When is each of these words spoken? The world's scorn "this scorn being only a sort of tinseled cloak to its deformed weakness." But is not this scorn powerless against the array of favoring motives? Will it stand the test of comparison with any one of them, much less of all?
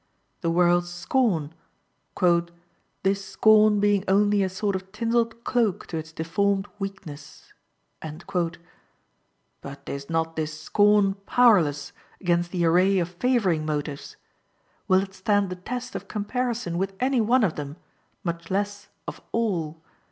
The 0.39 0.49
world's 0.49 0.89
scorn 0.91 1.53
"this 3.03 3.23
scorn 3.23 3.79
being 3.79 4.03
only 4.07 4.41
a 4.41 4.49
sort 4.49 4.75
of 4.75 4.91
tinseled 4.91 5.43
cloak 5.43 5.85
to 5.89 5.97
its 5.97 6.11
deformed 6.11 6.67
weakness." 6.79 7.53
But 8.01 8.57
is 9.85 10.09
not 10.09 10.35
this 10.35 10.59
scorn 10.59 11.13
powerless 11.27 11.93
against 12.19 12.49
the 12.49 12.65
array 12.65 12.97
of 12.97 13.09
favoring 13.09 13.63
motives? 13.63 14.17
Will 14.87 15.03
it 15.03 15.13
stand 15.13 15.51
the 15.51 15.55
test 15.55 15.93
of 15.93 16.07
comparison 16.07 16.79
with 16.79 16.95
any 16.99 17.21
one 17.21 17.43
of 17.43 17.55
them, 17.55 17.77
much 18.23 18.49
less 18.49 18.87
of 19.07 19.21
all? 19.31 19.83